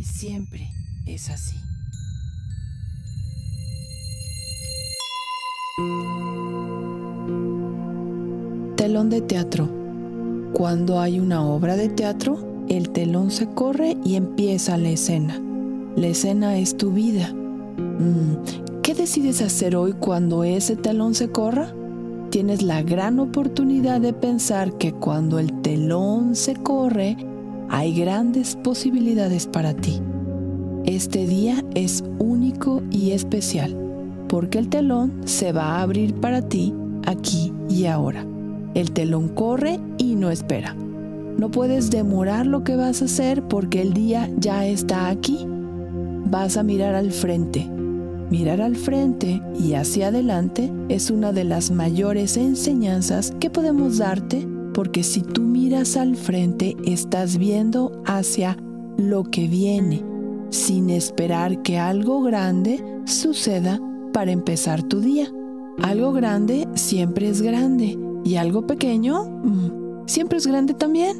[0.00, 0.70] siempre
[1.06, 1.56] es así.
[8.76, 9.68] Telón de teatro.
[10.52, 15.40] Cuando hay una obra de teatro, el telón se corre y empieza la escena.
[15.96, 17.32] La escena es tu vida.
[17.32, 21.72] Mm, ¿Qué decides hacer hoy cuando ese telón se corra?
[22.30, 27.16] Tienes la gran oportunidad de pensar que cuando el telón se corre,
[27.72, 29.98] hay grandes posibilidades para ti.
[30.84, 33.74] Este día es único y especial
[34.28, 36.74] porque el telón se va a abrir para ti
[37.06, 38.26] aquí y ahora.
[38.74, 40.74] El telón corre y no espera.
[40.74, 45.46] No puedes demorar lo que vas a hacer porque el día ya está aquí.
[46.26, 47.66] Vas a mirar al frente.
[48.30, 54.46] Mirar al frente y hacia adelante es una de las mayores enseñanzas que podemos darte
[54.74, 58.56] porque si tú miras al frente estás viendo hacia
[58.96, 60.12] lo que viene
[60.52, 63.80] sin esperar que algo grande suceda
[64.12, 65.26] para empezar tu día.
[65.82, 71.16] Algo grande siempre es grande y algo pequeño mm, siempre es grande también.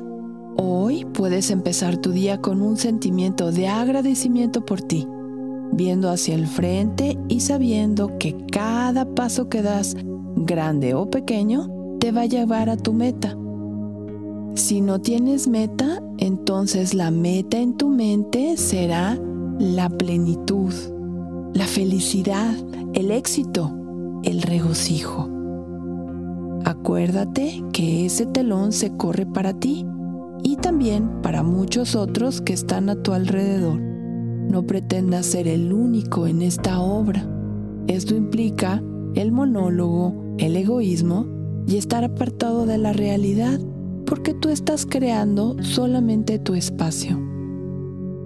[0.58, 5.08] Hoy puedes empezar tu día con un sentimiento de agradecimiento por ti,
[5.72, 9.96] viendo hacia el frente y sabiendo que cada paso que das,
[10.36, 13.34] grande o pequeño, te va a llevar a tu meta.
[14.54, 19.18] Si no tienes meta, entonces la meta en tu mente será
[19.58, 20.74] la plenitud,
[21.54, 22.54] la felicidad,
[22.92, 23.74] el éxito,
[24.22, 25.30] el regocijo.
[26.66, 29.86] Acuérdate que ese telón se corre para ti
[30.42, 33.80] y también para muchos otros que están a tu alrededor.
[33.80, 37.26] No pretendas ser el único en esta obra.
[37.86, 38.82] Esto implica
[39.14, 41.26] el monólogo, el egoísmo
[41.66, 43.58] y estar apartado de la realidad
[44.12, 47.18] porque tú estás creando solamente tu espacio.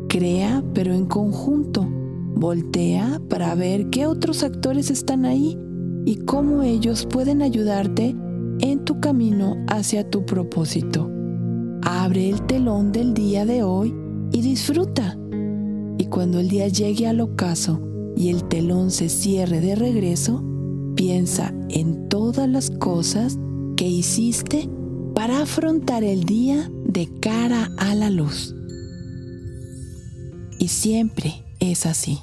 [0.09, 1.87] Crea, pero en conjunto.
[2.34, 5.56] Voltea para ver qué otros actores están ahí
[6.05, 8.16] y cómo ellos pueden ayudarte
[8.59, 11.09] en tu camino hacia tu propósito.
[11.83, 13.94] Abre el telón del día de hoy
[14.32, 15.16] y disfruta.
[15.99, 17.81] Y cuando el día llegue al ocaso
[18.16, 20.43] y el telón se cierre de regreso,
[20.97, 23.38] piensa en todas las cosas
[23.77, 24.69] que hiciste
[25.16, 28.54] para afrontar el día de cara a la luz.
[30.59, 32.19] Y siempre es así.